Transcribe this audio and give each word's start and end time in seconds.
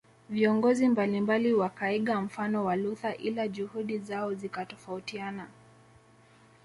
Viongozi 0.29 0.87
mbalimbali 0.89 1.53
wakaiga 1.53 2.21
mfano 2.21 2.65
wa 2.65 2.75
Luther 2.75 3.11
ila 3.17 3.47
juhudi 3.47 3.97
zao 3.99 4.33
zikatofautiana 4.33 5.47